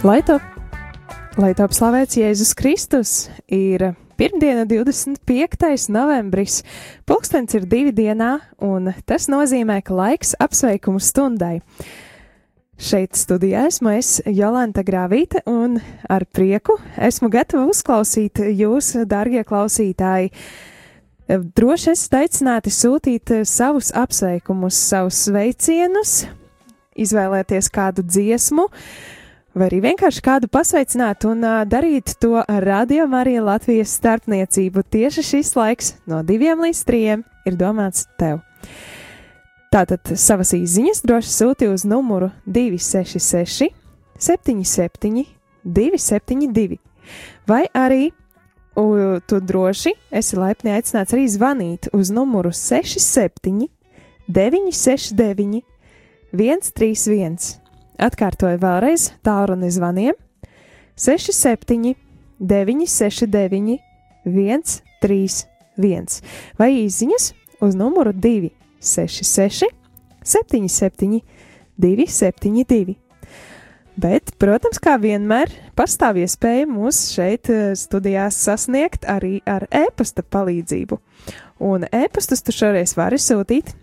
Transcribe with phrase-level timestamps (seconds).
[0.00, 0.40] Lai top,
[1.36, 3.10] lai top slavēts Jēzus Kristus,
[3.52, 3.82] ir
[4.16, 5.90] pirmdiena, 25.
[5.92, 6.62] novembris.
[7.04, 8.30] Pulkstenis ir divi dienā,
[8.64, 11.58] un tas nozīmē, ka laiks apsveikumu stundai.
[12.80, 15.76] Šeit studijā esmu es, Jolanta Grāvīte, un
[16.08, 20.32] ar prieku esmu gatava uzklausīt jūs, darbie klausītāji.
[21.28, 26.22] Droši esat aicināti sūtīt savus apsveikumus, savus sveicienus,
[26.96, 28.70] izvēlēties kādu dziesmu,
[29.54, 34.84] vai arī vienkārši kādu pasveicināt un uh, darīt to ar Radio Mariju Latvijas starpniecību.
[34.86, 38.40] Tieši šis laiks no diviem līdz trijiem ir domāts tev.
[39.70, 43.70] Tātad savas īsiņas droši sūti uz numuru 266,
[44.18, 45.26] 77,
[45.62, 46.80] 272,
[47.46, 48.08] vai arī
[48.74, 53.68] u, tu droši esi laipni aicināts arī zvanīt uz numuru 67,
[54.26, 55.62] 969,
[56.34, 57.69] 131.
[57.98, 60.14] Atkārtoju vēlreiz tālruni zvaniem
[61.00, 61.94] 67,
[62.40, 63.80] 969,
[64.24, 66.20] 131
[66.60, 67.32] vai īsiņas
[67.64, 68.50] uz numuru 2.
[68.80, 69.68] 66,
[70.24, 71.20] 77,
[71.76, 72.96] 272.
[74.00, 80.96] Bet, protams, kā vienmēr, pastāv iespēja mūs šeit studijās sasniegt arī ar e-pasta palīdzību.
[81.60, 83.74] Un e-pastus tu šoreiz vari sūtīt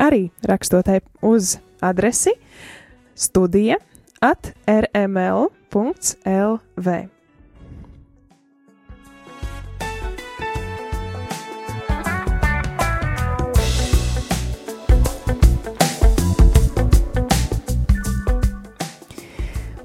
[0.00, 0.90] arī rakstot
[1.22, 2.34] uz adresi
[3.20, 3.76] studija
[4.24, 5.60] at rml.lv.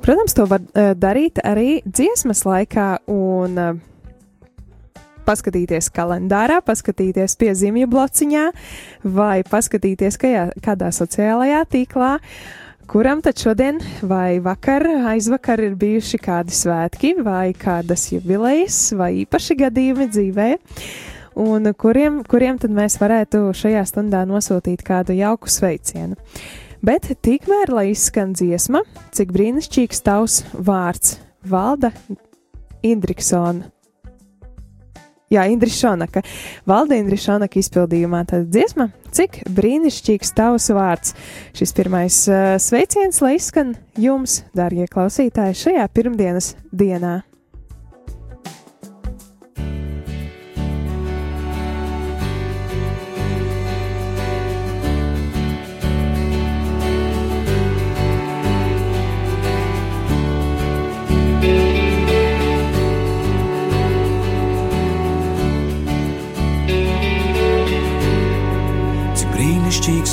[0.06, 3.72] Protams, to var uh, darīt arī dziesmas laikā un uh,
[5.26, 8.44] paskatīties kalendārā, paskatīties piezīmju blociņā
[9.16, 12.12] vai paskatīties kajā, kādā sociālajā tīklā,
[12.88, 19.58] kuram tad šodien vai vakar, aizvakar ir bijuši kādi svētki vai kādas jubilejas vai īpaši
[19.60, 20.50] gadījumi dzīvē.
[21.46, 26.16] Un kuriem, kuriem tad mēs varētu šajā stundā nosūtīt kādu jauku sveicienu.
[26.86, 28.86] Bet tikmēr, lai izskan dziesma,
[29.16, 31.18] cik brīnišķīgs tavs vārds-
[31.52, 31.92] Valda
[32.84, 33.75] Indriksona.
[35.36, 36.24] Jā, Indrišonaka.
[36.70, 41.16] Valda Indrišonaka izpildījumā tāda dziesma, cik brīnišķīgs tavs vārds.
[41.58, 47.20] Šis pirmais uh, sveiciens, lai izskan jums, dārgie klausītāji, šajā pirmdienas dienā.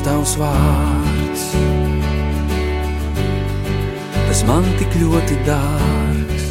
[0.07, 1.45] Tavs vārds.
[4.29, 6.49] Tas man tik ļoti dārgs.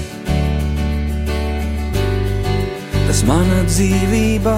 [3.08, 4.56] Tas mana dzīvība,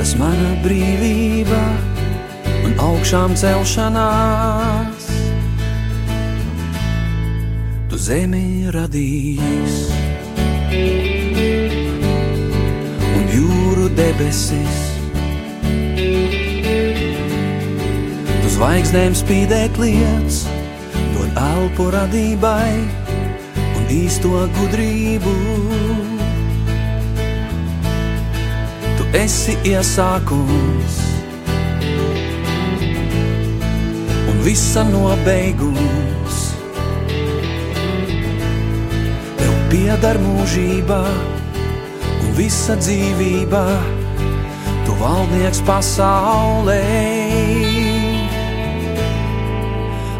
[0.00, 1.60] tas mana brīvība
[2.66, 5.06] un augšām celšanās.
[7.88, 9.78] Tu zemi radījis
[13.14, 14.87] un jūru debesis
[18.58, 20.40] zvaigznēm spīdēt lietas,
[21.14, 22.72] dod elpu radībai
[23.54, 25.34] un īsto gudrību.
[28.98, 30.98] Tu esi iesākums
[34.32, 36.40] un visa nobeigums.
[39.38, 41.04] Tev piedar mūžība
[42.08, 43.62] un visa dzīvība,
[44.82, 46.82] tu valdnieks pasaulē.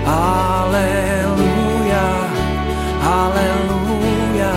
[0.10, 2.06] aleluja,
[3.13, 4.54] aleluja,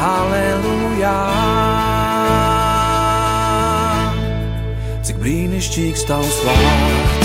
[0.00, 1.16] aleluja.
[5.04, 7.15] Cik brīnišķīgs tavs vārds,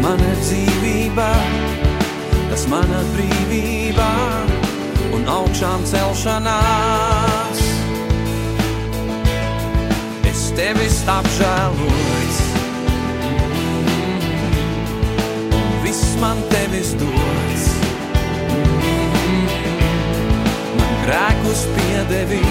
[0.00, 1.28] mana dzīvība,
[2.50, 4.08] tas mana brīvība
[5.14, 7.60] un augšām celšanās.
[10.30, 12.38] Es tevi apžēlojis,
[15.58, 17.64] un viss man tevis dots.
[20.78, 22.44] Man grēkus piedevi,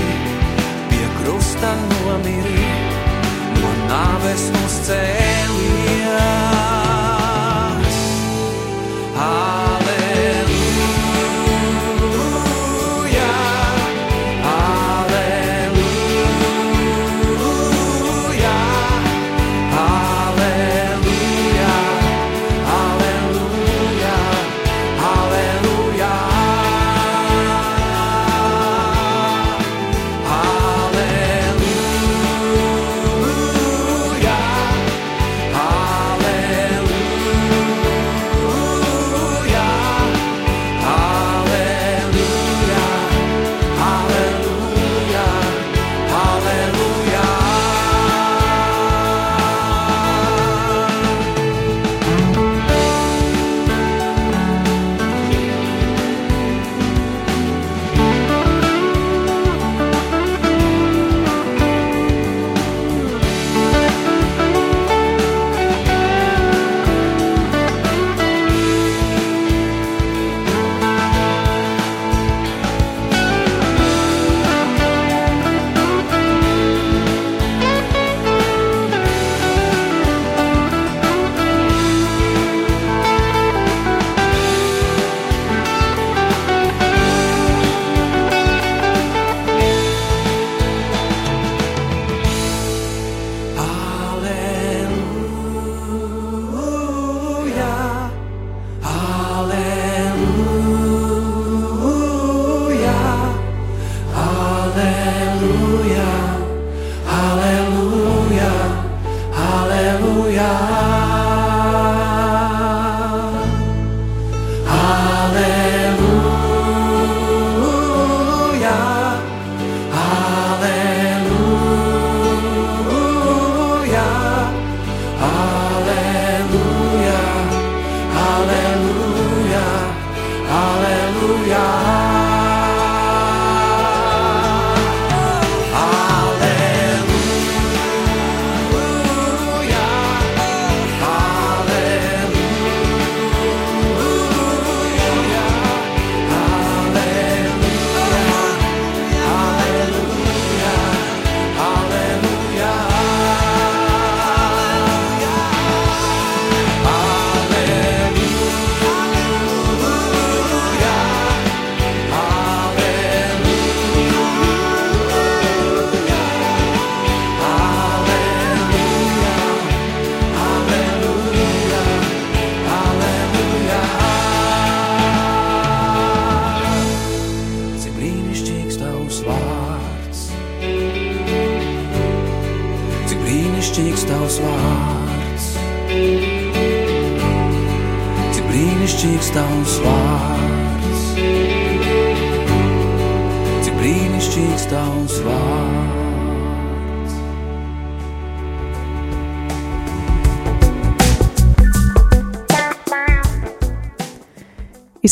[0.91, 2.69] pie krusta nomiri,
[3.63, 6.88] no nāves uzcēlījās.
[9.21, 9.68] Ah.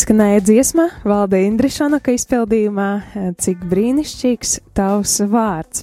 [0.08, 5.82] Izskanēja dziesma Valde Indrišanaka izpildījumā, eh, cik brīnišķīgs tavs vārds.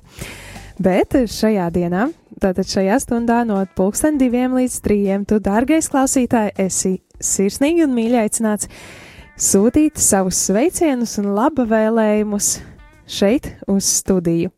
[0.82, 2.08] Bet šajā dienā,
[2.42, 8.18] tātad šajā stundā no pulksten diviem līdz trījiem, tu, dārgais klausītāj, esi sirsnīgi un mīļi
[8.24, 8.68] aicināts
[9.38, 12.56] sūtīt savus sveicienus un laba vēlējumus
[13.08, 14.50] šeit uz studiju.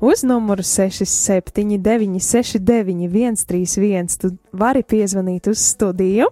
[0.00, 4.20] Uz numuru 679, 691, 131.
[4.20, 6.28] Tu vari piezvanīt uz studiju,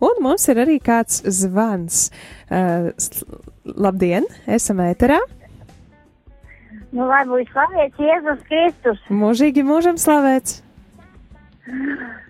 [0.00, 2.08] un mums ir arī kāds zvans.
[2.48, 2.92] Uh,
[3.76, 5.18] labdien, esam ēterā!
[6.88, 9.00] Nu, lai būtu slavēts Jēzus Kristus.
[9.12, 10.62] Mūžīgi mūžam slavēts!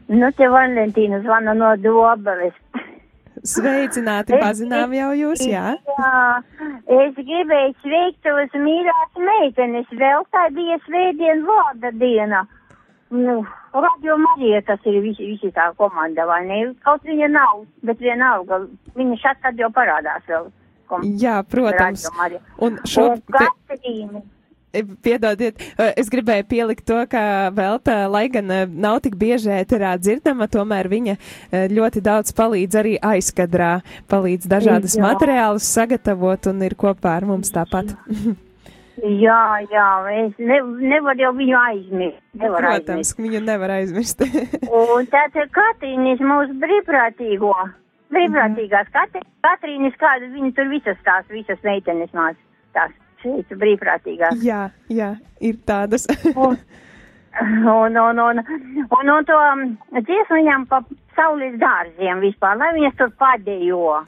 [0.08, 2.56] Nu, te Valentīna zvana no Dobeles.
[3.46, 5.74] Sveicināti, pazinām jau jūs, jā?
[5.88, 6.20] Jā,
[6.98, 9.90] es gribēju sveikt tavas mīļās meitenes.
[10.00, 12.44] Vēl tā bija svētdien vārda diena.
[13.10, 13.40] Nu,
[13.72, 16.58] Radio Marija, tas ir visi, visi tā komanda, vai ne?
[16.84, 18.62] Kaut viņa nav, bet vienalga,
[18.96, 20.50] viņa šat tad jau parādās vēl.
[20.88, 22.06] Kom, Jā, protams.
[22.64, 24.22] Un šo Un Katrīna.
[24.72, 29.94] Piedodiet, eh, es gribēju pielikt to, ka Velta, lai gan eh, nav tik bieži ēterā
[29.96, 33.78] dzirdama, tomēr viņa eh, ļoti daudz palīdz arī aizkadrā,
[34.12, 35.06] palīdz dažādas Jā.
[35.06, 37.96] materiālus sagatavot un ir kopā ar mums tāpat.
[38.98, 40.56] Jā, jā, es ne,
[40.90, 42.22] nevaru jau viņu aizmirst.
[42.34, 42.88] Nevar aizmirst.
[42.88, 44.24] Protams, ka viņu nevar aizmirst.
[44.74, 47.52] Un tātad Katrīnis mūsu brīvprātīgo,
[48.10, 52.34] brīvprātīgās Katri, Katrīnis, kāda viņa tur visas tās, visas meitenes mās,
[52.74, 52.90] tās
[53.22, 54.42] šeit brīvprātīgās.
[54.44, 56.08] jā, jā, ir tādas.
[57.38, 58.38] Un, un, un, un,
[58.98, 59.60] un, un to um,
[59.94, 60.80] dziesmu viņam pa
[61.14, 63.98] saules dārziem vispār, lai viņas tur padējo.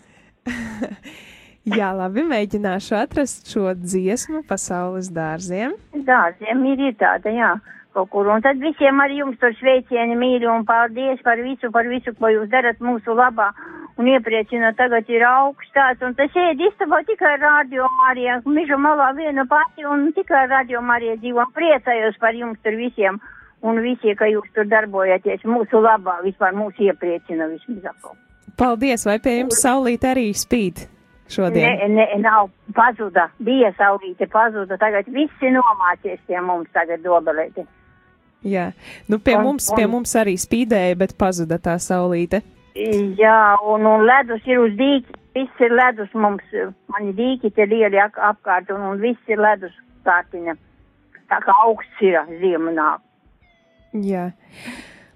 [1.79, 5.77] jā, labi, mēģināšu atrast šo dziesmu pasaules dārziem.
[5.95, 7.53] Dārziem ir, ir tāda, jā,
[7.95, 8.31] kaut kur.
[8.35, 12.33] Un tad visiem arī jums tur sveicieni mīļi un paldies par visu, par visu, ko
[12.35, 13.51] jūs darat mūsu labā.
[13.99, 19.45] Un iepriecina, tagad ir augstās, un tas ēd istabā tikai radio Marija, mižu malā viena
[19.51, 21.45] pati, un tikai radio Marija dzīvo.
[21.53, 23.19] Priecājos par jums tur visiem,
[23.63, 28.15] un visi, ka jūs tur darbojaties mūsu labā, vispār mūs iepriecina vismaz.
[28.57, 30.87] Paldies, vai pie jums saulīt arī spīd
[31.29, 31.67] šodien?
[31.67, 37.67] Ne, ne, nav pazuda, bija saulīte pazuda, tagad visi nomācies pie mums tagad dobelēti.
[38.49, 38.71] Jā,
[39.09, 42.41] nu pie Un- mums, pie un- mums arī spīdēja, bet pazuda tā saulīte.
[42.75, 46.45] Jā, un, un ledus ir uz dīķi, viss ir ledus mums,
[46.93, 49.75] mani dīķi te lieli ap, apkārt, un, un viss ir ledus
[50.07, 50.55] kārtiņa.
[51.31, 53.03] Tā kā augsts ir ziema nāk.
[54.07, 54.31] Jā.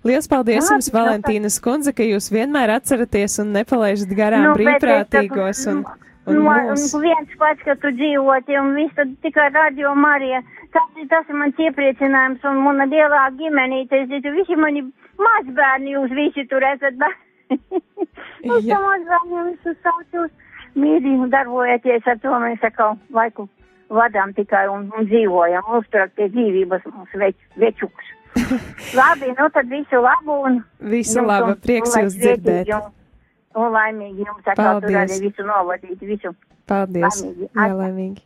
[0.05, 5.63] Liels paldies Jā, jums, Valentīnas kundze, ka jūs vienmēr atceraties un nepalaižat garām Nu, brīvprātīgos
[5.73, 5.85] un,
[6.29, 6.91] un nu, mūs.
[6.93, 10.43] un viens pats, ka tu dzīvoti, un viss tad tikai radio Marija.
[10.75, 14.83] Tas, tas ir mans iepriecinājums, un mana lielā ģimenīte, es zinu, visi mani
[15.23, 16.99] mazbērni, jūs visi tur esat.
[16.99, 17.23] bet-
[18.45, 20.33] Jūs tam mazbērniem visus saucos
[20.79, 23.49] mīļi un darbojaties ar to, mēs atkal laiku
[23.95, 28.13] vadām tikai un, un dzīvojam, uzturat pie dzīvības mūsu več, večukus.
[28.99, 30.61] Labi, nu tad visu labu un
[30.91, 32.73] Visu labu, prieks un jūs dzirdēt.
[32.75, 32.91] Un,
[33.63, 36.35] un laimīgi jums atkal tur arī visu novadīt, visu.
[36.69, 37.23] Paldies.
[37.23, 37.51] Laimīgi.
[37.53, 38.25] Jā, laimīgi.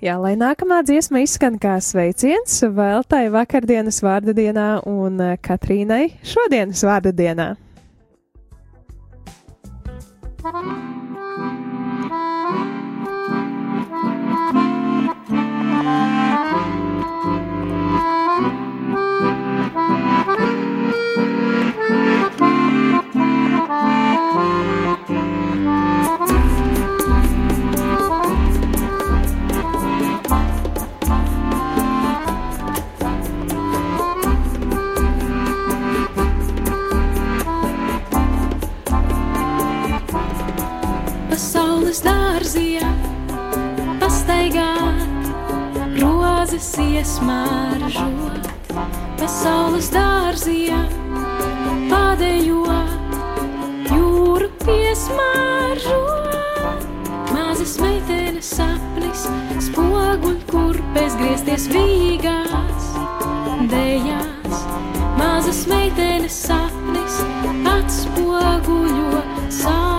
[0.00, 6.80] Jā, lai nākamā dziesma izskan kā sveiciens Veltai vakardienas vārda dienā un eh, Katrīnai šodienas
[6.88, 7.50] vārda dienā.
[41.90, 42.88] Pasaules dārzijā,
[43.98, 45.26] pastaigāt,
[45.98, 48.46] rozes iesmāržot,
[49.18, 50.78] pasaules dārzijā,
[51.90, 53.18] padējot,
[53.90, 56.30] jūru piesmāržot.
[57.34, 59.26] Mazas meitenes sapnis,
[59.66, 62.90] spoguļ, kur pēc griezties vīgās,
[63.74, 64.66] dejās.
[65.18, 67.22] Mazas meitenes sapnis
[67.74, 69.89] atspoguļo saules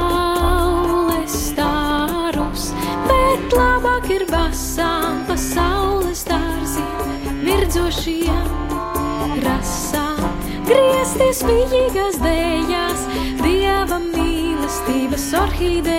[4.81, 8.47] basām pasaules dārziem, virdzošiem
[9.45, 10.17] rasām.
[10.65, 13.03] Griezties vīgās dejās,
[13.43, 15.93] dieva mīlestības orhidejās,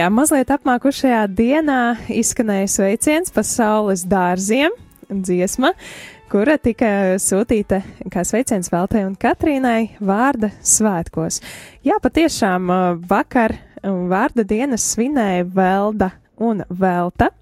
[0.07, 1.77] Šajā mazliet apmākušajā dienā
[2.15, 4.71] izskanēja sveiciens pasaules dārziem,
[5.11, 5.73] dziesma,
[6.31, 7.81] kura tika sūtīta
[8.15, 11.41] kā sveiciens Veltai un Katrīnai vārda svētkos.
[11.83, 17.33] Jā, patiešām uh, vakar um, vārda dienas svinēja Velda un Velta.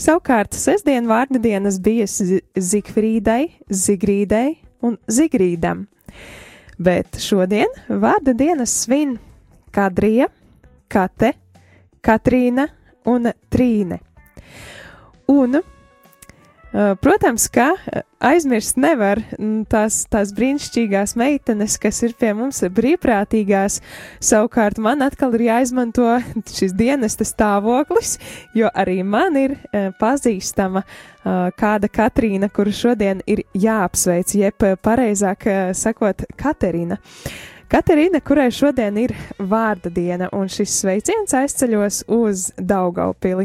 [0.00, 4.46] Savukārt sestdien vārda dienas bija Zi- Zigfrīdai, Zigrīdai
[4.80, 5.84] un Zigrīdam.
[6.80, 9.18] Bet šodien vārda dienas svin
[9.76, 10.30] Kadrija,
[10.88, 11.34] Kate,
[12.04, 12.68] Katrīna
[13.08, 14.00] un Trīne.
[15.28, 19.20] Un, uh, protams, ka uh, aizmirst nevar
[19.70, 23.80] tās, tās brīnišķīgās meitenes, kas ir pie mums brīvprātīgās.
[24.24, 26.06] Savukārt man atkal ir jāizmanto
[26.48, 28.16] šis dienesta stāvoklis,
[28.58, 34.74] jo arī man ir uh, pazīstama uh, kāda Katrīna, kuru šodien ir jāapsveic, jeb uh,
[34.80, 36.98] pareizāk uh, sakot, Katerina.
[37.68, 43.44] Katerīna, kurai šodien ir vārda diena, un šis sveiciens aizceļos uz Daugaupili.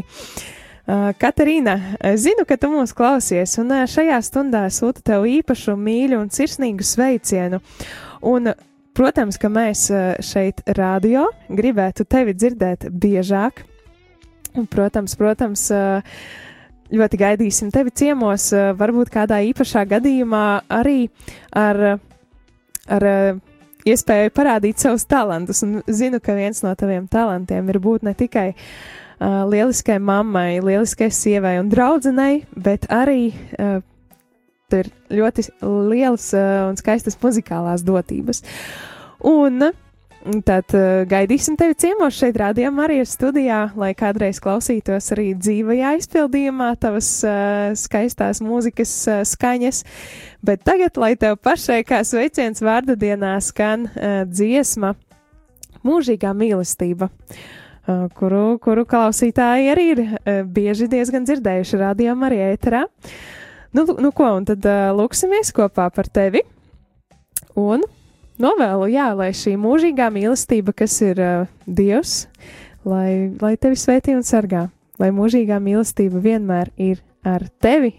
[1.20, 1.74] Katerīna,
[2.20, 7.60] zinu, ka tu mūs klausies, un šajā stundā sūta tev īpašu, mīļu un sirsnīgu sveicienu.
[8.24, 8.54] Un,
[8.96, 9.86] protams, ka mēs
[10.24, 13.60] šeit, radio, gribētu tevi dzirdēt biežāk.
[14.72, 15.68] Protams, protams,
[16.96, 21.10] ļoti gaidīsim tevi ciemos, varbūt kādā īpašā gadījumā arī
[21.52, 21.98] ar,
[22.88, 23.12] ar
[23.88, 25.62] iespēju parādīt savus talantus.
[25.66, 31.10] Un zinu, ka viens no taviem talantiem ir būt ne tikai uh, lieliskai mammai, lieliskai
[31.12, 33.78] sievai un draudzenei, bet arī uh,
[34.74, 38.42] ir ļoti lielas uh, un skaistas muzikālās dotības.
[39.24, 39.83] Un Tad
[40.24, 47.08] uh, gaidīsim tevi ciemos šeit, rādījumā, arī studijā, lai kādreiz klausītos arī dzīvajā izpildījumā tavas
[47.28, 49.82] uh, skaistās mūzikas uh, skaņas.
[50.44, 54.94] Bet tagad, lai tev pašai kā sveiciens vārda dienā skan uh, dziesma
[55.84, 57.10] Mūžīgā mīlestība.
[57.84, 62.86] Uh, kuru, kuru klausītāji arī ir uh, bieži diezgan dzirdējuši rādījumā arī ēterā.
[63.76, 66.40] Nu, nu ko, un tad uh, lūksimies kopā par tevi.
[67.60, 67.84] Un
[68.40, 72.26] novēlu, jā, lai šī mūžīgā mīlestība, kas ir uh, Dievs,
[72.86, 74.66] lai, lai tevi svētī un sargā,
[75.00, 77.94] lai mūžīgā mīlestība vienmēr ir ar tevi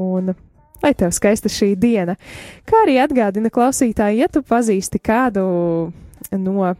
[0.00, 0.32] un
[0.80, 2.16] lai tev skaista šī diena.
[2.68, 5.42] Kā arī atgādina klausītāji, ja tu pazīsti kādu
[6.32, 6.70] no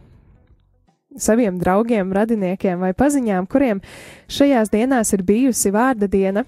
[1.17, 3.81] saviem draugiem, radiniekiem vai paziņām, kuriem
[4.31, 6.45] šajās dienās ir bijusi vārda diena,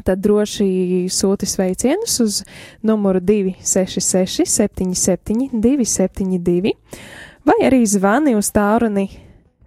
[0.00, 2.40] tad droši sūti sveicienus uz
[2.82, 6.72] numuru 266 77 272
[7.44, 9.08] vai arī zvani uz tālruni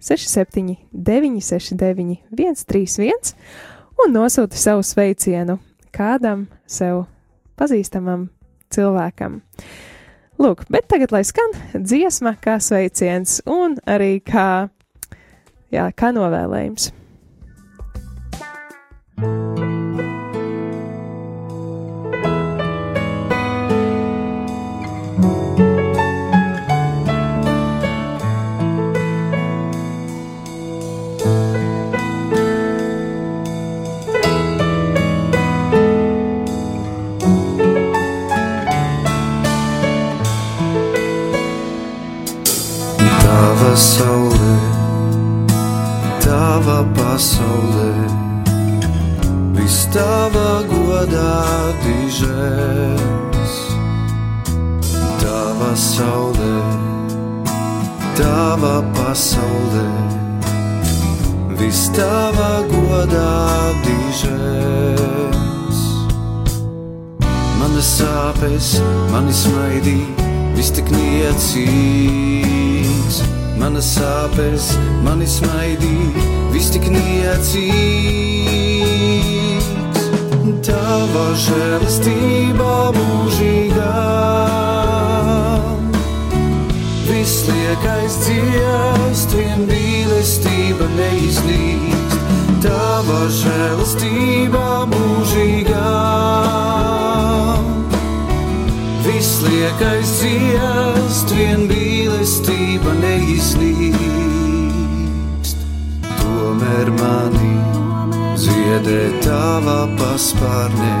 [0.02, 3.34] 679 69 131
[4.04, 5.58] un nosūti savu sveicienu
[5.94, 7.06] kādam sev
[7.56, 8.28] pazīstamam
[8.74, 9.40] cilvēkam.
[10.36, 14.68] Lūk, bet tagad lai skan dziesma kā sveiciens un arī kā,
[15.72, 16.92] jā, kā novēlējums.
[19.16, 19.55] Tava
[43.76, 44.56] saulē,
[46.24, 47.92] tava pasaulē,
[49.52, 51.36] viss tava godā
[51.84, 53.54] dižēs.
[55.20, 56.56] Tava saulē,
[58.16, 59.88] tava pasaulē,
[61.60, 63.36] viss tava godā
[63.84, 65.78] dižēs.
[67.60, 68.78] Manas sāpes,
[69.12, 72.65] mani smaidīja, viss tik niecīgs.
[73.56, 74.66] Manas sāpes,
[75.04, 77.66] mani smaidīja, viss tik niecīgs.
[80.66, 83.94] Tava žēlastība mūžīgā,
[87.08, 92.20] viss liekais dziest, vien mīlestība neiznīst.
[92.66, 96.25] Tava žēlastība mūžīgā
[99.50, 103.96] liekais ciest, vien mīlestība neiznīkst.
[106.20, 107.54] Tomēr mani
[108.40, 110.96] ziedē tava paspārnē,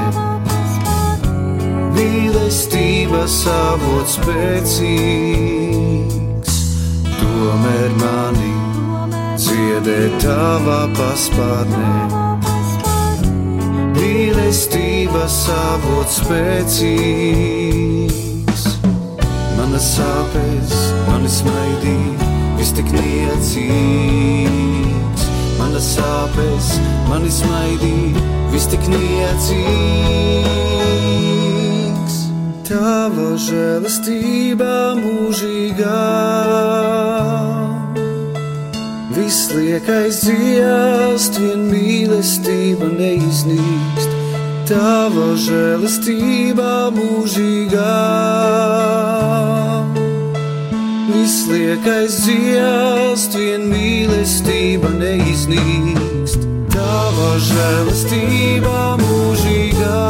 [1.96, 4.92] mīlestības avots spēcīgs.
[7.18, 8.54] Tomēr mani
[9.46, 11.92] ziedē tava paspārnē
[13.96, 17.95] mīlestības avots spēcīgs.
[19.66, 20.70] Manas sāpes,
[21.08, 23.64] mani smaidīja, viss tik niecīgs.
[25.58, 26.68] Manas sāpes,
[27.08, 29.66] mani smaidīja, viss tik niecīgs.
[32.68, 35.98] Tava žēlastība mūžīgā.
[39.18, 44.25] Viss liekais dziest, vien mīlestība neiznīkst.
[44.66, 47.90] Tava žēlastība mūžīgā.
[51.06, 56.48] Viss liekais dziest, vien mīlestība neiznīkst.
[56.74, 60.02] Tava žēlastība mūžīgā.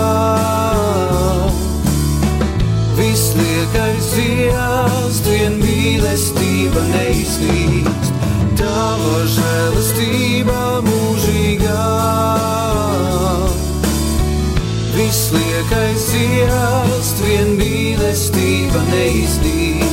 [2.97, 8.25] Viss liekais dziest, vien mīlestība neiznīkst.
[8.57, 11.56] Tava žēlastība mūžīgā.
[15.07, 19.86] Viss liekais dziest, vien mīlestība neiznīkst.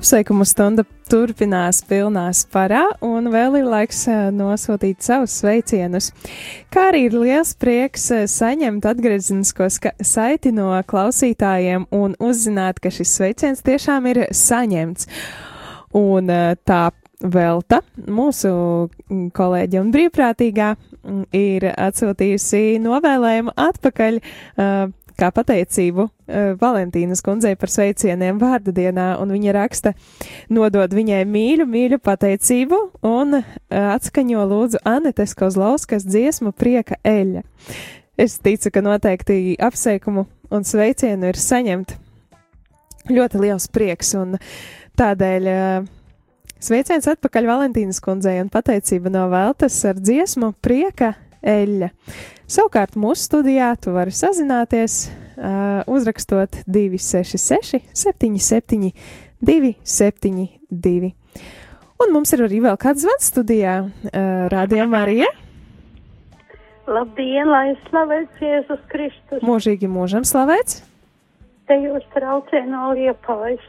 [0.00, 0.80] Apsveikumu stunda
[1.12, 6.06] turpinās pilnā sparā, un vēl ir laiks eh, nosūtīt savus sveicienus.
[6.72, 12.88] Kā arī ir liels prieks eh, saņemt atgriezenisko ska- saiti no klausītājiem un uzzināt, ka
[12.88, 15.10] šis sveiciens tiešām ir saņemts.
[16.00, 16.86] Un eh, tā
[17.20, 18.50] Velta, mūsu
[19.36, 20.70] kolēģe un brīvprātīgā,
[21.04, 24.86] mm, ir atsūtījusi novēlējumu atpakaļ uh,
[25.20, 29.94] kā pateicību uh, Valentīnas kundzei par sveicieniem vārda dienā, un viņa raksta,
[30.52, 37.44] nodod viņai mīļu, mīļu pateicību un uh, atskaņo lūdzu Anetes Kozlauskas dziesmu prieka eļa.
[38.20, 41.96] Es ticu, ka noteikti apsveikumu un sveicienu ir saņemt
[43.10, 44.36] ļoti liels prieks, un
[45.00, 45.88] tādēļ uh,
[46.60, 51.29] sveiciens atpakaļ Valentīnas kundzei un pateicība no Veltes ar dziesmu prieka eļa.
[51.40, 55.06] Savukārt mūsu studijā tu vari sazināties,
[55.38, 58.90] uh, uzrakstot 266, 77,
[59.40, 61.12] 272.
[62.00, 63.76] Un mums ir arī vēl kāds zvans studijā.
[64.10, 65.28] Uh, Rādījā Marija.
[66.90, 69.44] Labdien, lai slavēts Jēzus Kristus.
[69.46, 70.80] Mūžīgi mūžam slavēts.
[71.70, 73.62] Te jūs traucē no liepājas.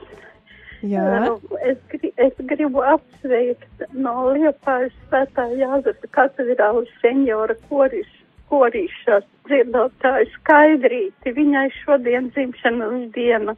[0.81, 1.37] Jā.
[1.61, 8.09] Es, gri, es gribu apsveikt no liepājas svētā Jāzepa katedrālas senjora koris,
[8.49, 11.35] korīšas dziedātāju skaidrīti.
[11.37, 13.55] Viņai šodien dzimšanas diena.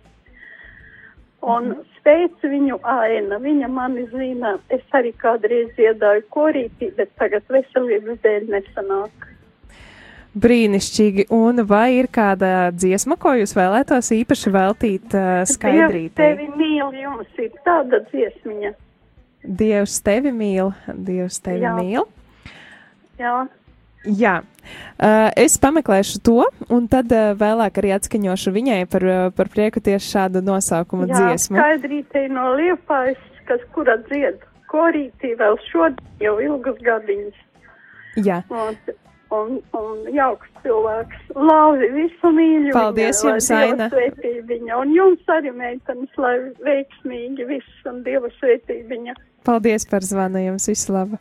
[1.43, 3.39] Un sveicu viņu aina.
[3.43, 4.57] Viņa mani zina.
[4.71, 9.29] Es arī kādreiz dziedāju korītī, bet tagad veselības dēļ nesanāk.
[10.33, 11.27] Brīnišķīgi.
[11.33, 16.15] Un vai ir kāda dziesma, ko jūs vēlētos īpaši veltīt uh, Dievs skaidrītei?
[16.17, 18.73] tevi mīl, jums ir tāda dziesmiņa.
[19.43, 21.75] Dievs tevi mīl, Dievs tevi Jā.
[21.77, 22.07] mīl.
[23.19, 23.43] Jā,
[24.03, 26.41] Jā, uh, es pameklēšu to,
[26.75, 31.21] un tad uh, vēlāk arī atskaņošu viņai par, uh, par prieku tieši šādu nosaukumu jā
[31.21, 31.55] dziesmu.
[31.55, 37.39] skaidrītei no liepājas, kas kura dzied korītī vēl šodien jau ilgus gadiņus.
[38.27, 38.75] Jā, Un,
[39.33, 41.27] un, un jauks cilvēks.
[41.35, 42.71] Lauzi visu mīļu.
[42.75, 43.89] Paldies viņai, jums, Aina.
[43.91, 44.79] svētī Viņa.
[44.79, 49.19] Un jums arī, meitenes, lai veiksmīgi viss un Dieva svētī viņa.
[49.43, 51.19] paldies par zvanu jums, visu labu!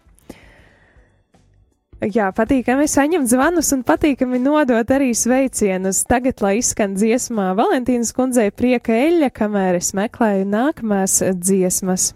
[2.02, 6.00] Jā, patīkami saņemt zvanus un patīkami nodot arī sveicienus.
[6.10, 12.10] Tagad, lai izskan dziesmā Valentīnas kundzei prieka eļļa, kamēr es meklēju nākamās dziesmas.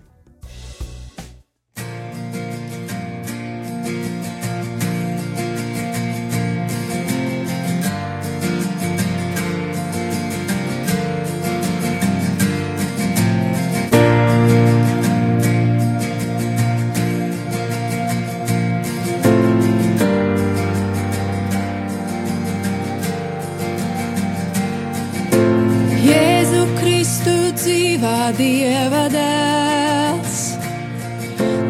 [28.35, 30.39] Dieva dēls,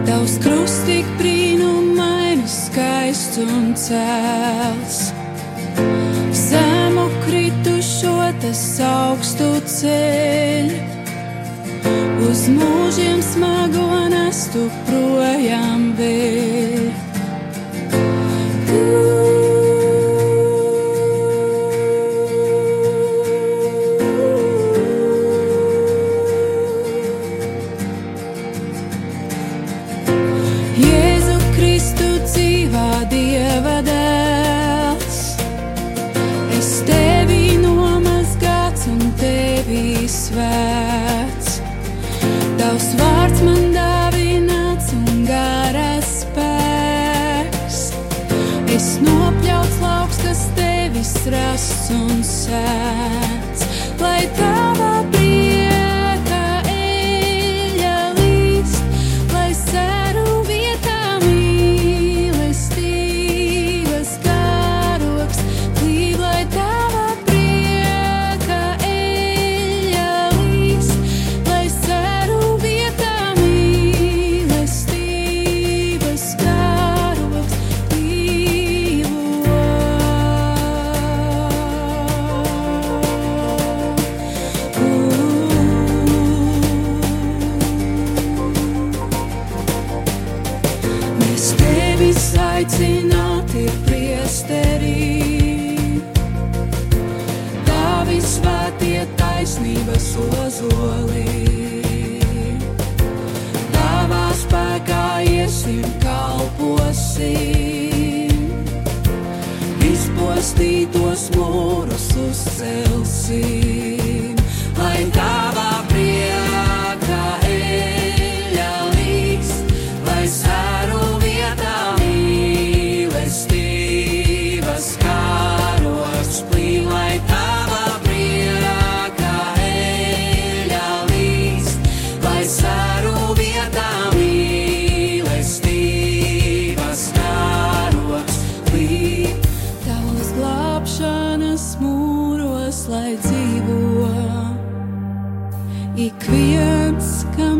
[0.06, 4.96] Tavs krusts tik brīnumains, skaists un cēls.
[6.32, 10.72] Zemu kritušo tas augstu ceļ,
[12.30, 16.86] uz mūžiem smago nestu projām vēl.
[18.76, 19.35] Jēzu
[52.48, 52.75] un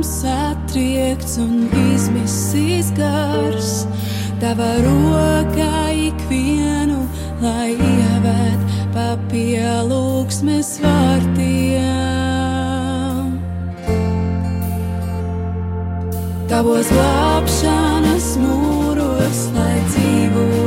[0.07, 3.87] satriekts un izmisīs gars,
[4.43, 7.01] tava rokā ikvienu,
[7.43, 12.07] lai ievēt pa pielūgsmes vārtiem.
[16.47, 20.66] Tavos glābšanas mūros, lai dzīvo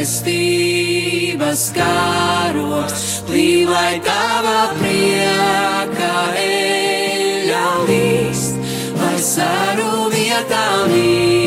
[0.00, 8.56] mīlestības karoks, plīvai tava prieka eļa līst,
[8.96, 11.39] lai saru vietā mīlestības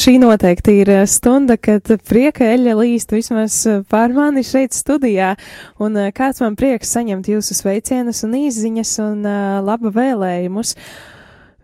[0.00, 5.34] Šī noteikti ir eh, stunda, kad prieka eļļa līst vismaz eh, pār mani šeit studijā,
[5.76, 9.28] un eh, kāds man prieks saņemt jūsu sveicienus un izziņas un
[9.66, 10.72] laba vēlējumus.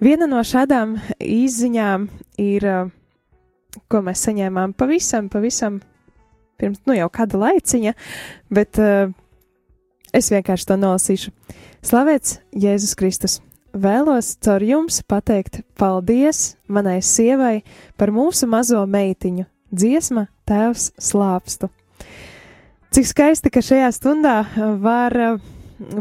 [0.05, 2.07] Viena no šādām izziņām
[2.45, 2.69] ir,
[3.89, 5.81] ko mēs saņēmām pavisam, pavisam
[6.61, 7.97] pirms, nu jau kāda laiciņa,
[8.53, 8.85] bet
[10.13, 11.33] es vienkārši to nolasīšu.
[11.89, 13.41] Slavēts Jēzus Kristus!
[13.77, 17.59] Vēlos caur jums pateikt paldies manai sievai
[18.01, 21.69] par mūsu mazo meitiņu, dziesma Tēvs slāpstu.
[22.97, 25.35] Cik skaisti, ka šajā stundā uh, var uh,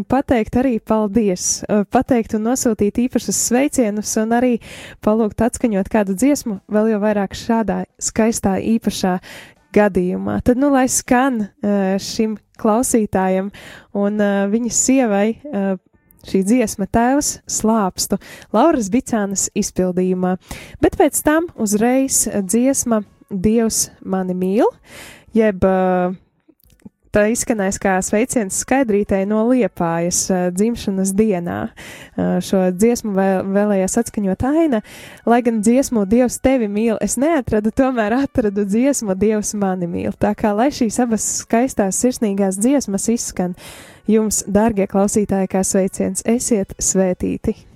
[0.07, 4.53] pateikt arī paldies, uh, pateikt un nosūtīt īpašus sveicienus un arī
[5.03, 9.17] palūgt atskaņot kādu dziesmu, vēl jau vairāk šādā skaistā īpašā
[9.75, 10.37] gadījumā.
[10.47, 11.49] Tad, nu, lai skan
[11.99, 13.49] šim klausītājam
[13.99, 15.25] un viņa sievai
[16.27, 18.19] šī dziesma tēvs slāpstu
[18.55, 20.35] Lauras Bicānas izpildījumā,
[20.83, 24.69] bet pēc tam uzreiz dziesma Dievs mani mīl,
[25.33, 25.63] jeb
[27.15, 31.59] tā izskanēs kā sveiciens skaidrītei no Liepājas dzimšanas dienā.
[32.15, 34.81] Šo dziesmu vēl, vēlējās atskaņot aina,
[35.29, 40.11] lai gan dziesmu Dievs tevi mīl, es neatradu, tomēr atradu dziesmu Dievs mani mīl.
[40.19, 43.55] Tā kā lai šīs abas skaistās sirsnīgās dziesmas izskan,
[44.07, 47.74] jums, dārgie klausītāji, kā sveiciens, esiet svētīti!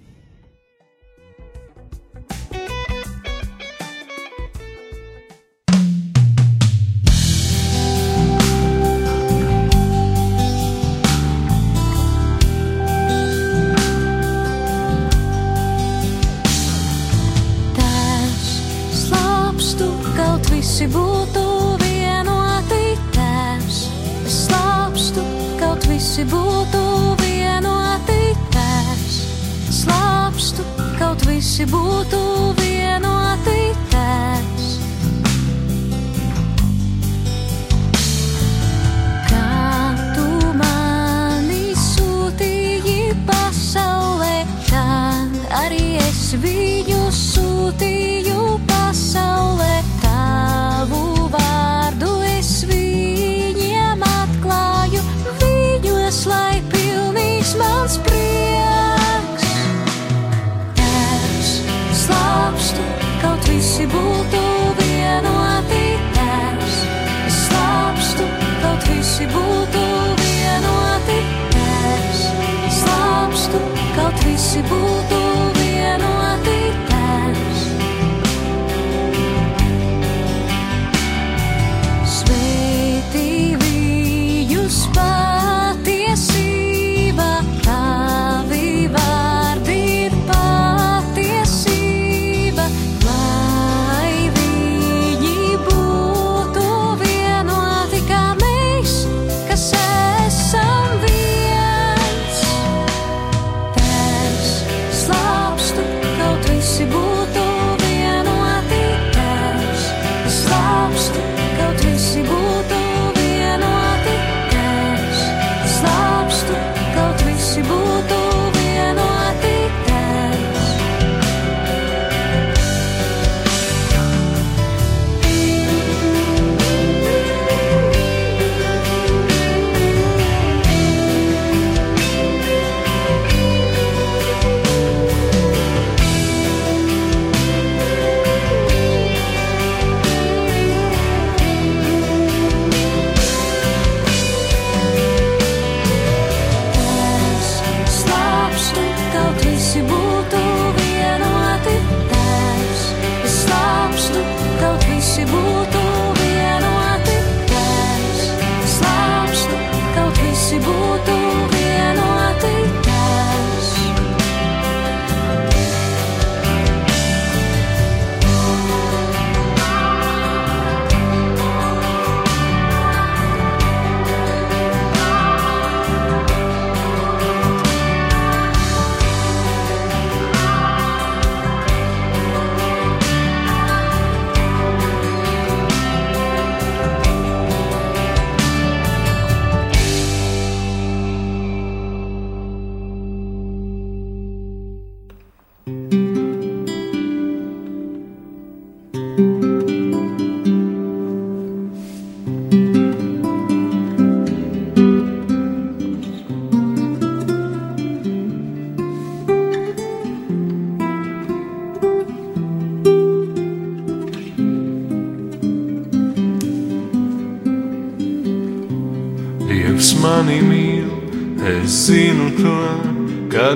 [31.67, 32.28] Kaut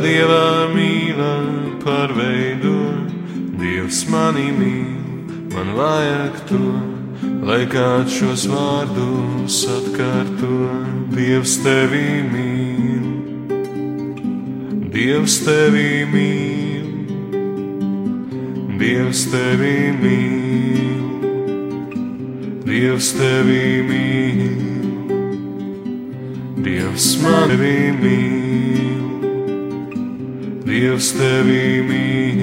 [0.04, 1.36] ka Dieva mīlā
[1.80, 2.76] pārveido.
[3.56, 6.60] Dievs mani mīl, man vajag to,
[7.48, 10.60] lai kāds šos vārdus atkārto.
[11.16, 13.06] Dievs tevi mīl,
[14.92, 16.92] Dievs tevi mīl,
[18.84, 21.02] Dievs tevi mīl,
[22.68, 24.48] Dievs tevi mīl.
[26.64, 28.43] Dievs mani mīl,
[30.84, 32.40] Dievs tevi mīl,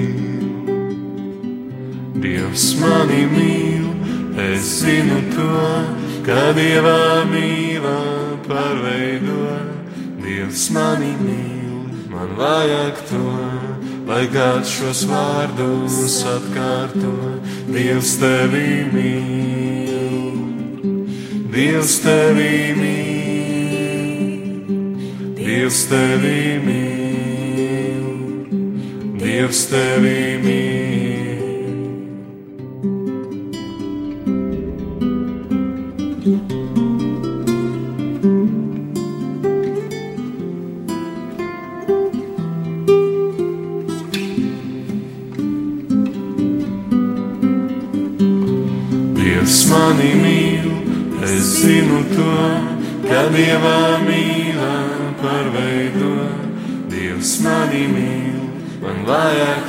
[2.23, 3.83] Dievs mani mīl,
[4.41, 5.57] es zinu to,
[6.25, 7.99] ka Dieva mīlā
[8.47, 9.45] pārveido.
[10.23, 11.75] Dievs mani mīl,
[12.09, 13.21] man vajag to,
[14.09, 17.13] lai kāds šos vārdus atkārto.
[17.69, 20.33] Dievs tevi mīl,
[21.53, 23.21] Dievs tevi mīl.
[25.37, 27.00] Dievs tevi mīl,
[29.41, 30.80] Dievs tevi mīl.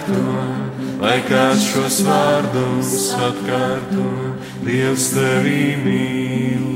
[0.03, 4.35] Vajag to, lai kāds šos vārdus atkārto.
[4.65, 6.67] Dievs tevi mīl,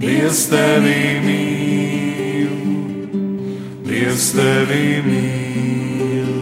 [0.00, 2.54] Dievs tevi mīl,
[3.84, 6.32] Dievs tevi mīl,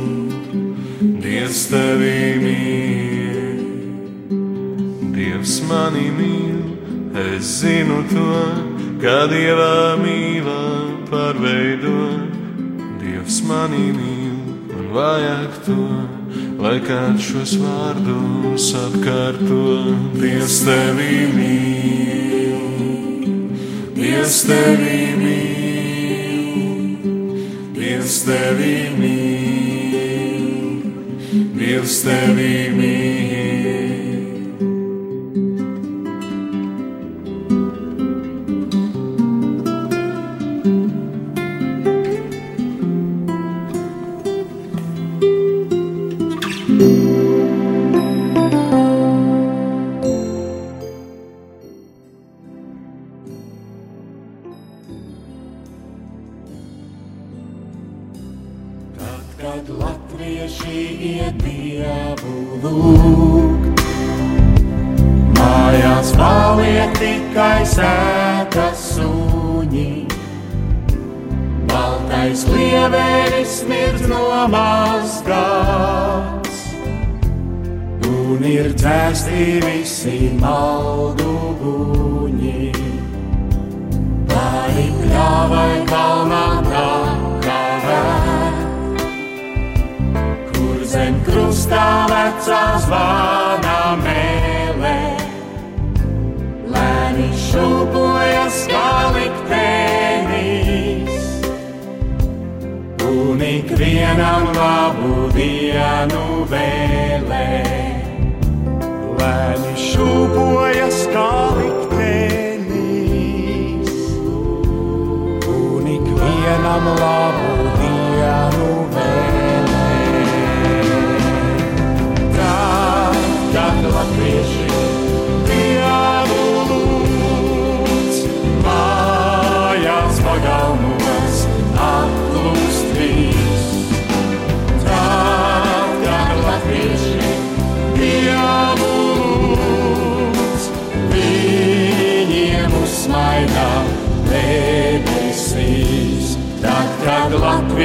[1.21, 3.61] Dievs tevi mīl.
[5.15, 6.61] Dievs mani mīl,
[7.15, 8.41] es zinu to,
[9.03, 11.99] ka Dieva mīlā pārveido.
[13.01, 14.14] Dievs mani mīl,
[14.95, 15.85] vajag to,
[16.63, 19.67] lai kāds šos vārdus atkārto.
[20.15, 22.57] Dievs tevi mīl,
[23.99, 26.65] Dievs tevi mīl,
[27.75, 30.81] Dievs tevi mīl,
[31.59, 33.34] Dievs tevi mīl.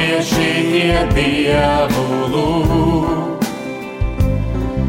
[0.00, 3.48] Latvieši dievu lūdz,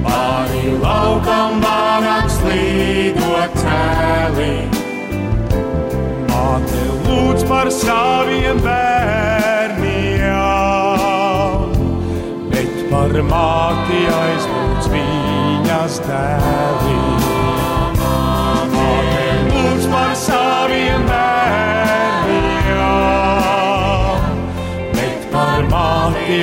[0.06, 4.54] Pāri laukam vāraks līdot cēlī.
[6.32, 10.32] Māte lūdz par saviem bērniem,
[12.52, 17.11] bet par māti aizlūdz viņas dēlī.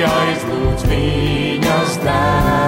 [0.07, 2.58] Aizlūdz viņas dēlī.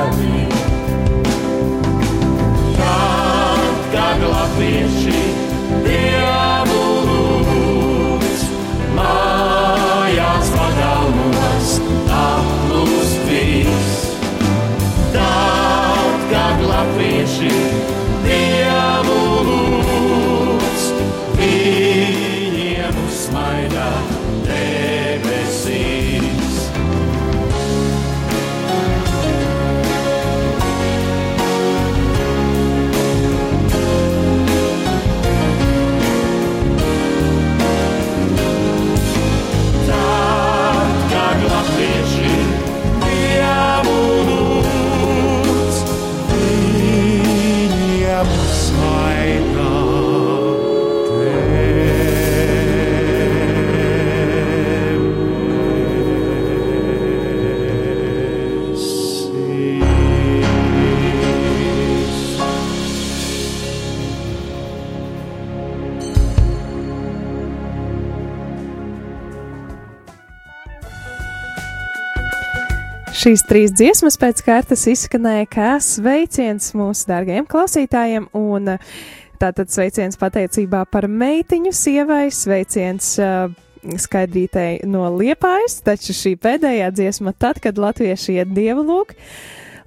[73.12, 78.94] Šīs trīs dziesmas pēc kārtas izskanēja kā sveiciens mūsu dārgajiem klausītājiem, un uh,
[79.42, 83.52] tātad sveiciens pateicībā par meitiņu sievai, sveiciens uh,
[84.00, 89.14] skaidrītei no liepājas, taču šī pēdējā dziesma, tad, kad latvieši iet dievu lūk,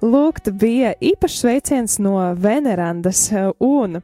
[0.05, 4.03] lūgt bija īpašs sveiciens no Venerandas, uh, un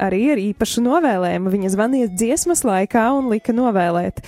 [0.00, 4.24] arī ar īpašu novēlējumu viņa zvanīja dziesmas laikā un lika novēlēt.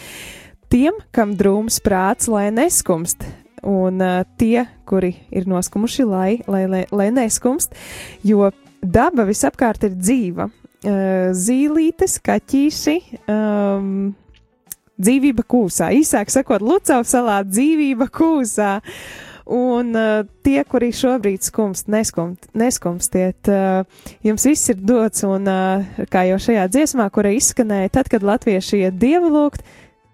[0.70, 3.24] Tiem, kam drūms prāts, lai neskumst,
[3.66, 7.76] un uh, tie, kuri ir noskumuši, lai, lai, lai, lai neskumst,
[8.26, 8.50] jo
[8.80, 10.48] daba visapkārt ir dzīva.
[10.80, 12.96] Uh, zīlītes, kaķīši,
[13.28, 14.12] um,
[15.00, 15.90] dzīvība kūsā.
[15.96, 18.78] Īsāk sakot, Lucavas salā dzīvība kūsā.
[19.50, 26.04] Un uh, tie, kuri šobrīd skumst, neskumt, neskumstiet, uh, jums viss ir dots, un uh,
[26.12, 29.66] kā jau šajā dziesmā, kura izskanēja, tad, kad latvieši iet dievu lūgt,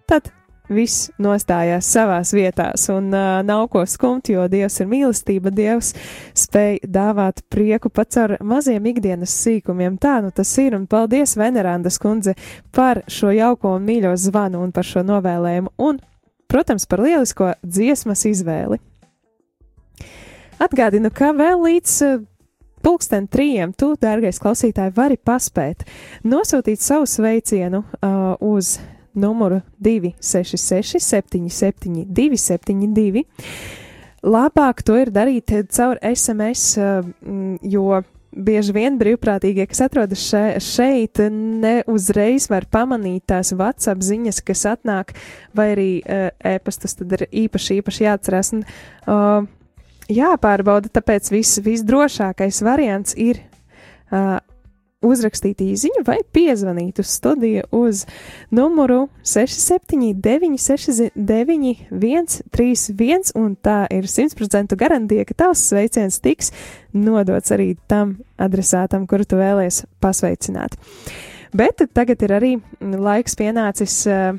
[0.09, 0.33] tad
[0.73, 5.93] viss nostājās savās vietās un uh, nav ko skumt, jo Dievs ir mīlestība, Dievs
[6.37, 9.99] spēj dāvāt prieku pats ar maziem ikdienas sīkumiem.
[10.03, 12.37] Tā nu tas ir, un paldies Venerandas kundze
[12.75, 16.01] par šo jauko un mīļo zvanu un par šo novēlējumu, un,
[16.51, 18.81] protams, par lielisko dziesmas izvēli.
[20.63, 22.25] Atgādinu, ka vēl līdz uh,
[22.87, 25.85] pulksten trījiem tu, dārgais klausītāji, vari paspēt
[26.25, 28.77] nosūtīt savu sveicienu uh, uz
[29.17, 33.25] numuru 266, 77, 272.
[34.27, 36.77] Labāk to ir darīt caur SMS,
[37.63, 38.01] jo
[38.37, 44.65] bieži vien brīvprātīgie, kas atrodas še, šeit, ne uzreiz var pamanīt tās WhatsApp ziņas, kas
[44.75, 45.15] atnāk,
[45.57, 48.53] vai arī uh, e-pastus, tad ir īpaši, īpaši jāatcerās.
[48.57, 48.67] Un,
[49.07, 49.47] uh,
[50.13, 54.37] jāpārbauda, tāpēc viss visdrošākais variants ir uh,
[55.07, 58.05] uzrakstīt īsiņu vai piezvanīt uz studiju uz
[58.55, 66.53] numuru 679, 69, 131, un tā ir 100% garantija, ka tavs sveiciens tiks
[66.97, 70.77] nodots arī tam adresātam, kuru tu vēlies pasveicināt.
[71.57, 74.03] Bet tagad ir arī laiks pienācis.
[74.11, 74.37] Uh,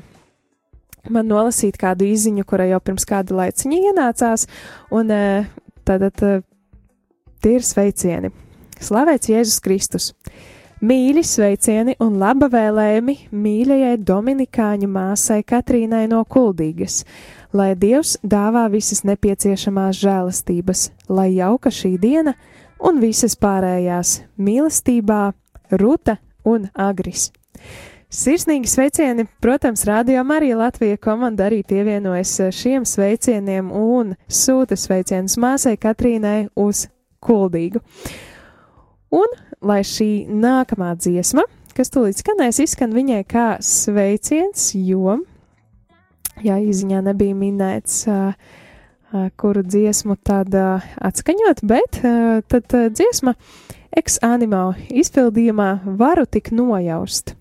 [1.08, 4.46] man nolasīt kādu īziņu, kura jau pirms kāda laiciņa ienācās,
[4.94, 5.48] un uh,
[5.88, 6.42] tad uh,
[7.42, 8.32] tie ir sveicieni.
[8.78, 10.12] Slavēts Jēzus Kristus!
[10.78, 17.00] Mīļi sveicieni un laba vēlējumi mīļajai Dominikāņu māsai Katrīnai no Kuldīgas,
[17.50, 22.36] lai Dievs dāvā visas nepieciešamās žēlastības, lai jauka šī diena
[22.78, 25.32] un visas pārējās mīlestībā,
[25.82, 26.14] Ruta
[26.46, 27.32] un Agris.
[28.14, 35.74] Sirsnīgi sveicieni, protams, Rādio Marija Latvija komanda arī pievienojas šiem sveicieniem un sūta sveicienus māsai
[35.74, 36.86] Katrīnai uz
[37.18, 37.82] Kuldīgu.
[39.10, 41.44] Un lai šī nākamā dziesma,
[41.76, 45.18] kas tūlīt skanēs, izskan viņai kā sveiciens, jo,
[46.44, 48.04] jā, izziņā nebija minēts,
[49.40, 52.02] kuru dziesmu tad atskaņot, bet
[52.52, 53.34] tad dziesma
[53.96, 57.34] ex animo izpildījumā varu tik nojaust,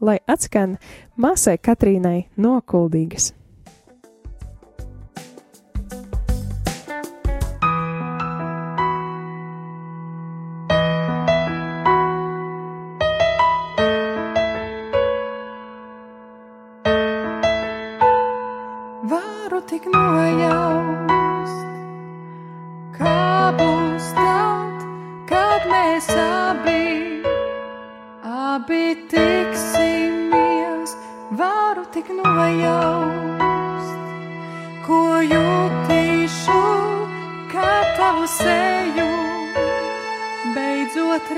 [0.00, 0.78] lai atskan
[1.20, 2.60] māsai Katrīnai no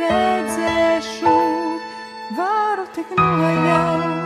[0.03, 1.37] redzēšu,
[2.41, 4.22] varu tik nojaust.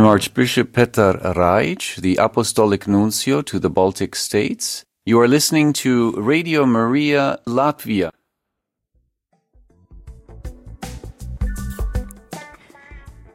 [0.00, 4.82] I'm Archbishop Petar Raic, the Apostolic Nuncio to the Baltic States.
[5.04, 8.08] You are listening to Radio Maria Latvia.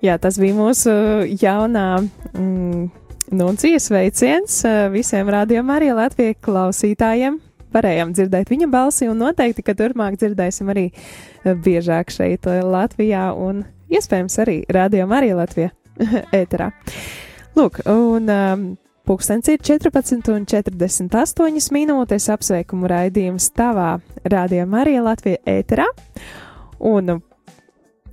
[0.01, 0.89] Jā, tas bija mūsu
[1.38, 2.01] jaunā
[2.34, 2.89] mm,
[3.30, 7.38] nuncijas veiciens eh, visiem rādījumā arī Latvijas klausītājiem.
[7.78, 13.30] Varējām dzirdēt viņa balsi, un noteikti, ka turpmāk dzirdēsim arī eh, biežāk šeit eh, Latvijā,
[13.38, 15.76] un iespējams arī rādījumā arī Latvijā
[16.41, 16.72] ēterā.
[17.56, 18.78] Lūk, un um,
[19.08, 23.91] pulkstens ir 14,48 minūtes apsveikumu raidījums tavā
[24.28, 25.88] rādījumā arī Latvijā ēterā.
[26.86, 27.04] Un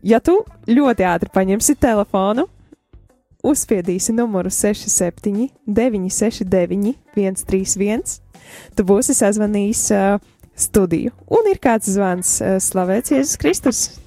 [0.07, 0.35] ja tu
[0.71, 2.43] ļoti ātri paņemsi telefonu,
[3.43, 8.21] uzspiedīsi numuru 67, 969, 131,
[8.77, 10.23] tu būsi sazvanījis uh,
[10.55, 11.11] studiju.
[11.33, 14.02] Un ir kāds zvans, uh, slavēts Jēzus Kristus.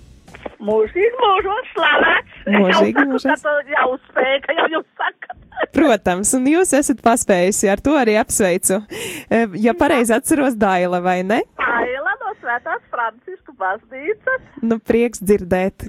[0.59, 2.37] Mūžīgi mūžos slavēts.
[2.55, 5.41] Mūžīgi tu jau spēj, ka jau jūs sakat.
[5.75, 8.81] Protams, un jūs esat paspējusi, ar to arī apsveicu.
[8.83, 11.41] Uh, Ja pareizi atceros Daila, vai ne?
[11.57, 14.43] Aila no Svētās Francisku baznīcas.
[14.61, 15.87] Nu, prieks dzirdēt,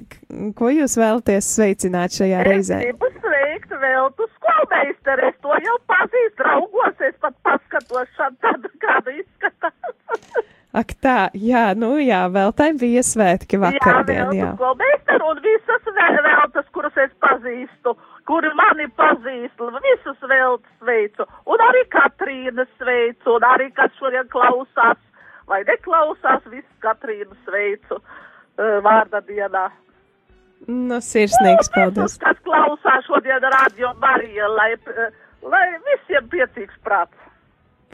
[0.57, 2.81] ko jūs vēlaties sveicināt šajā reizē.
[2.81, 5.31] Es gribu sveikt vēl tu skolmeisteri.
[5.31, 7.07] Es to jau pazīstu, draugos.
[7.09, 10.47] Es pat paskatos šādu kādu izskatās.
[10.77, 14.51] Ak tā, jā, nu jā, vēl tai bija svētki vakardien, jā.
[14.59, 17.95] Skolmeisteru un visas vēl, veltas, kuras es pazīstu,
[18.29, 21.25] kuri mani pazīst, visus vēl sveicu.
[21.49, 25.01] Un arī Katrīnu sveicu, un arī, kas šodien klausās,
[25.49, 29.69] vai neklausās, visus Katrīnu sveicu uh, vārda dienā.
[30.67, 32.03] Nu, sirsnīgs paldies.
[32.03, 35.09] Visus, kas klausās šodien radio Marija, lai, uh,
[35.41, 37.26] lai visiem priecīgs prāts.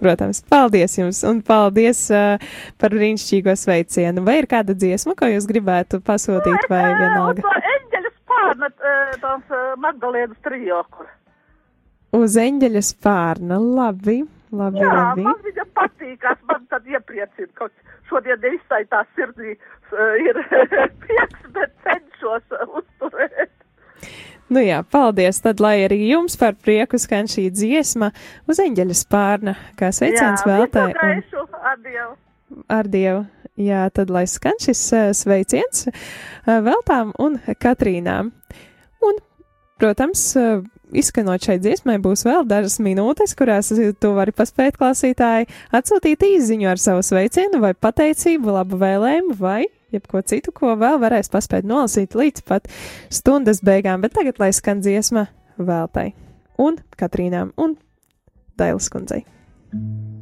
[0.03, 2.35] Protams, paldies jums un paldies uh,
[2.81, 4.23] par brīnišķīgo sveicienu.
[4.27, 7.45] Vai ir kāda dziesma, ko jūs gribētu pasūtīt vai Un vienalga?
[7.45, 10.81] to eņģeļa spārna, uh, tās Magdalēnas trijo.
[12.13, 14.19] Uz eņģeļa spārna, labi,
[14.53, 15.23] labi, Jā, labi.
[15.25, 17.69] man viņa patīkās, man tad iepriecina, ka
[18.11, 19.55] šodien nevisai tā sirdī
[20.27, 20.37] ir
[21.07, 23.49] prieks, bet cenšos uzturēt.
[24.51, 28.11] Nu jā, paldies, tad lai arī jums par prieku skan šī dziesma
[28.49, 30.89] uz eņģeļa spārna, kā sveiciens veltai.
[30.91, 31.23] Jā, Un...
[31.23, 32.11] gaišu, adiev.
[32.67, 33.23] ar Dievu.
[33.59, 38.31] Jā, tad lai skan šis uh, sveiciens uh, veltām un Katrīnām.
[39.05, 39.19] Un,
[39.81, 46.25] protams, uh, izskanot šai dziesmai, būs vēl dažas minūtes, kurās tu vari paspēt klausītāji atsūtīt
[46.29, 49.61] īziņu ar savu sveicienu vai pateicību, labu vēlējumu vai
[49.93, 52.69] jebko citu, ko vēl varēs paspēt nolasīt līdz pat
[53.13, 54.03] stundas beigām.
[54.03, 55.27] Bet tagad lai skan dziesma
[55.57, 56.11] veltai
[56.61, 57.77] un Katrīnām un
[58.57, 59.23] Dailas kundzei.
[59.73, 60.12] Uz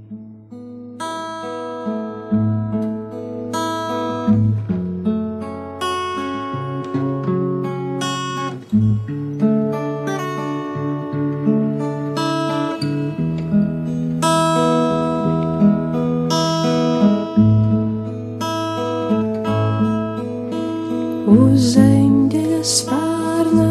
[21.31, 23.67] eņģeļa spārna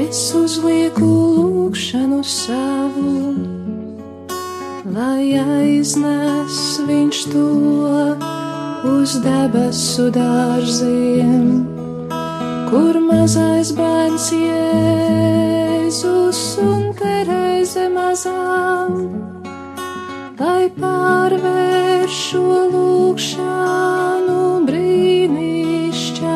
[0.00, 3.34] es uzlieku lūgšanu savu,
[4.94, 7.48] lai aiznes viņš to
[8.88, 11.66] uz debesu dārziem,
[12.70, 18.96] kur mazais bērns Jēzus un Terēze mazām,
[20.40, 24.40] lai pārvērš šo lūgšanu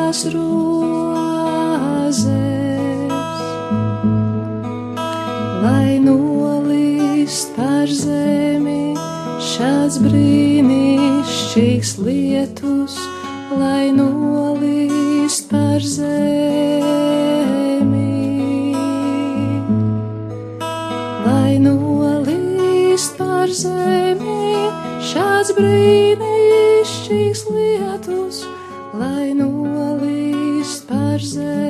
[0.07, 2.19] brīnišķās rozes,
[5.63, 8.95] lai nolīst par zemi
[9.43, 12.95] šāds brīnišķīgs lietus,
[13.51, 16.13] lai nolīst par zemi,
[21.25, 24.71] lai nolīst par zemi
[25.11, 28.45] šāds brīnišķīgs lietus,
[28.93, 31.67] lai nolīst par zemi.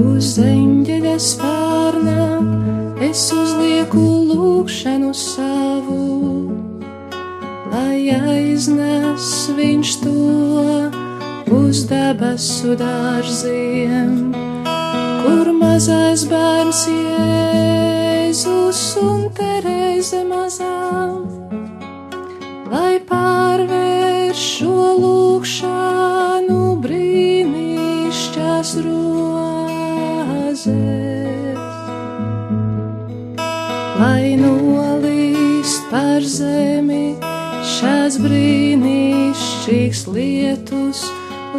[0.00, 2.26] Uz eņģeļa spārna
[3.08, 6.02] es uzlieku lūgšanu savu,
[7.72, 10.16] lai aiznes viņš to
[11.56, 14.34] uz debesu dārziem,
[15.24, 21.29] kur mazais bērns Jēzus un Terēze mazām,
[23.10, 30.64] pārvērš šo lūkšanu brīnišķās rozes.
[34.00, 37.04] Lai nolīst par zemi
[37.74, 41.04] šās brīnišķīgas lietus,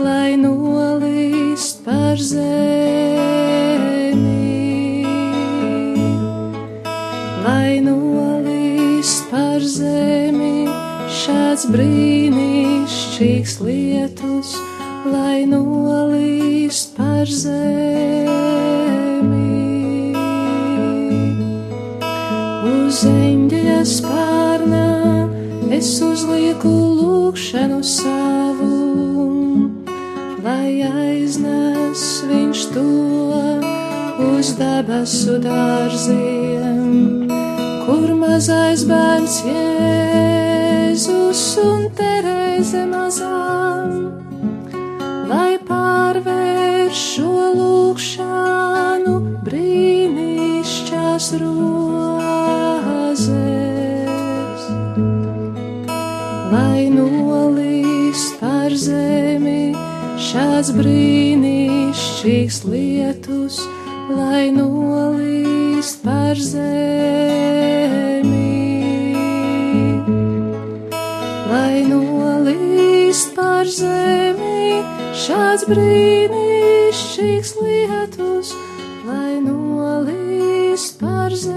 [0.01, 3.40] lai nolīst par zemi.
[11.61, 14.55] Šāds brīnišķīgs lietus,
[15.05, 17.75] lai nolīst par zemi.
[22.65, 25.29] Uz eņģeļa spārnā
[25.77, 28.73] es uzlieku lūkšanu savu,
[30.43, 32.87] lai aiznes viņš to
[34.31, 37.29] uz debesu dārziem,
[37.85, 39.41] kur mazais bērns
[41.01, 43.93] Jēzus un Terēze mazām,
[45.25, 49.13] lai pārvērš šo lūkšanu
[49.47, 53.25] brīnišķās rozes,
[56.53, 59.73] lai nolīst par zemi
[60.27, 63.57] šāds brīnišķīgs lietus,
[64.13, 67.20] lai nolīst par zemi,
[75.31, 78.51] šāds brīnišķīgs lietus,
[79.07, 81.51] lai nolīst par zemi.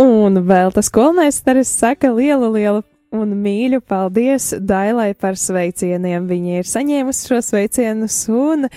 [0.00, 2.82] Un vēl tas skolmeistaris saka lielu, lielu
[3.16, 6.28] un mīļu paldies Dailai par sveicieniem.
[6.28, 8.68] Viņa ir saņēmusi šo sveicienus un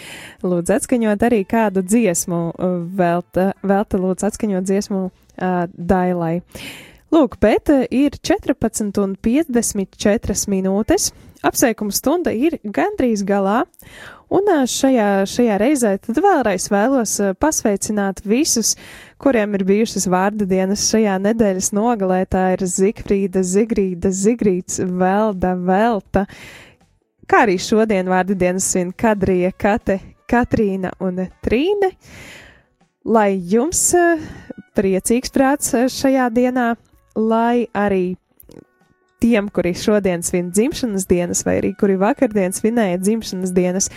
[0.43, 2.41] lūdzu atskaņot arī kādu dziesmu,
[2.95, 5.03] velta, velta lūdzu atskaņot dziesmu
[5.37, 6.41] uh, Dailai.
[7.13, 11.11] Lūk, bet uh, ir 14 un 54 minūtes.
[11.43, 13.65] Apsveikuma stunda ir gandrīz galā,
[14.33, 18.73] un uh, šajā, šajā reizē tad vēlreiz vēlos uh, pasveicināt visus,
[19.21, 22.23] kuriem ir bijušas vārda dienas šajā nedēļas nogalē.
[22.31, 26.25] Tā ir Zigfrīda, Zigrīda, Zigrīts, Velda, Velta,
[27.29, 29.99] kā arī šodien vārda dienas svin Kadrija, Kate,
[30.31, 31.93] Katrīna un Trīne.
[33.03, 34.21] Lai jums uh,
[34.77, 36.69] priecīgs prāts uh, šajā dienā,
[37.19, 38.15] lai arī
[39.19, 43.89] tiem, kuri šodien svin dzimšanas dienas, vai arī kuri vakardien svinēja dzimšanas dienas,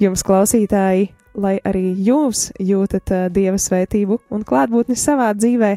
[0.00, 5.74] jums klausītāji, lai arī jūs jūtat uh, dieva svētību un klātbūtni savā dzīvē.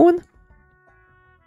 [0.00, 0.22] Un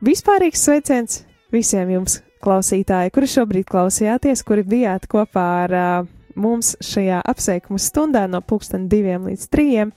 [0.06, 7.22] vispārīgs sveiciens visiem jums, klausītāji, kuri šobrīd klausījāties, kuri bijāt kopā ar uh, mums šajā
[7.26, 9.94] apsveikuma stundā no pulksten diviem līdz trījiem.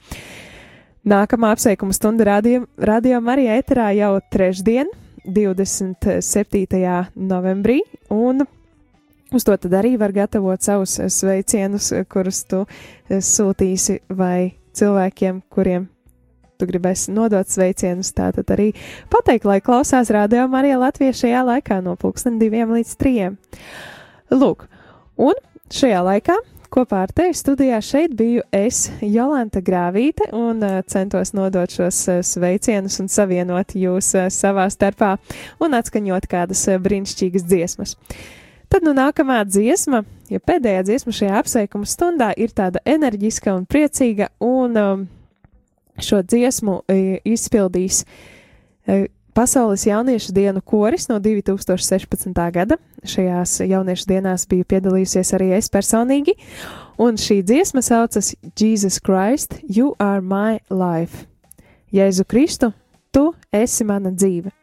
[1.07, 4.91] Nākamā apsveikuma stunda radio, radio Marija Eterā jau trešdien,
[5.27, 7.11] 27.
[7.15, 7.81] novembrī,
[8.11, 8.43] un
[9.35, 12.65] uz to tad arī var gatavot savus sveicienus, kurus tu
[13.11, 15.89] sūtīsi vai cilvēkiem, kuriem
[16.57, 18.71] tu gribēsi nodot sveicienus, tātad arī
[19.13, 23.37] pateikt, lai klausās rādījumā Marija Latvija šajā laikā no pulksten diviem līdz trijiem.
[24.33, 24.67] Lūk,
[25.21, 25.37] un
[25.73, 26.37] šajā laikā
[26.73, 32.19] kopā ar tevi studijā šeit biju es, Jolanta Grāvīte, un uh, centos nodot šos uh,
[32.27, 35.15] sveicienus un savienot jūs uh, savā starpā
[35.63, 37.97] un atskaņot kādas brīnišķīgas dziesmas.
[38.73, 44.33] Tad nu nākamā dziesma, ja pēdējā dziesma šajā apsveikuma stundā ir tāda enerģiska un priecīga,
[44.43, 45.05] un um,
[46.03, 46.81] šo dziesmu
[47.25, 48.03] izpildīs
[49.37, 52.51] Pasaules jauniešu dienu koris no 2016.
[52.53, 52.77] gada.
[53.05, 56.33] Šajās jauniešu dienās biju piedalījusies arī es personīgi,
[56.97, 61.27] un šī dziesma saucas Jesus Christ, You Are My Life.
[61.93, 62.73] Jēzu Kristu,
[63.13, 64.55] Tu esi mana dzīve.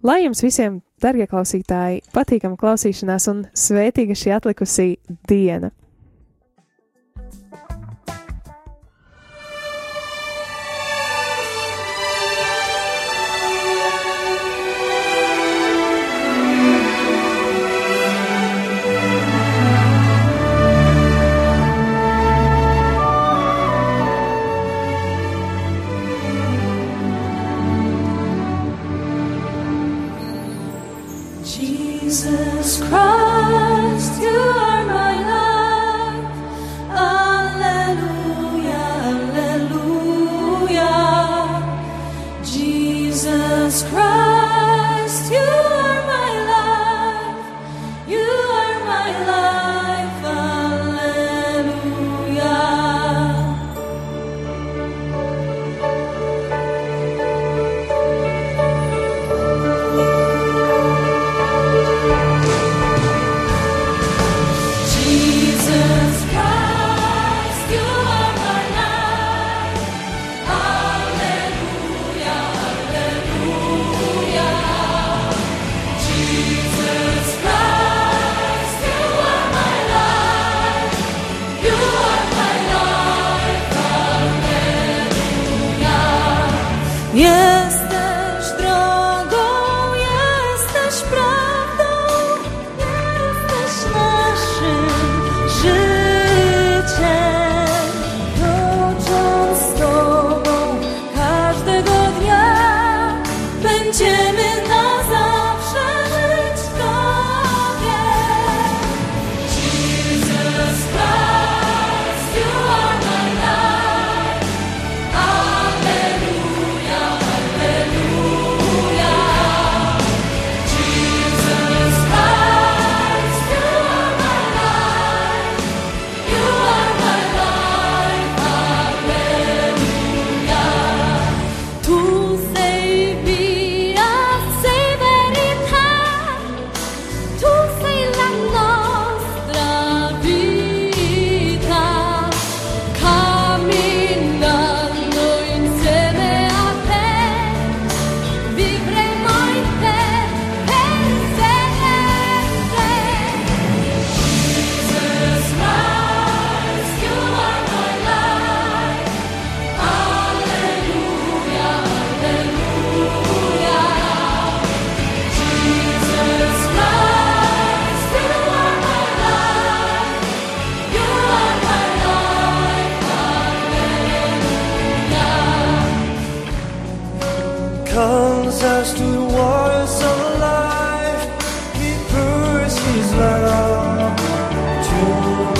[0.00, 4.88] Lai jums visiem, darbie klausītāji, patīkama klausīšanās un svētīga šī atlikusī
[5.28, 5.74] diena!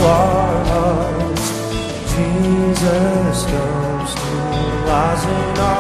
[0.03, 1.47] our hearts.
[2.15, 4.31] Jesus comes to
[4.89, 5.80] us in our